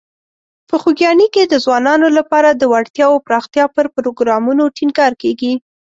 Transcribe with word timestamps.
په 0.69 0.75
خوږیاڼي 0.81 1.27
کې 1.33 1.43
د 1.47 1.53
ځوانانو 1.65 2.07
لپاره 2.17 2.49
د 2.51 2.63
وړتیاوو 2.73 3.23
پراختیا 3.25 3.65
پر 3.75 3.85
پروګرامونو 3.95 4.63
ټینګار 4.77 5.13
کیږي. 5.21 5.53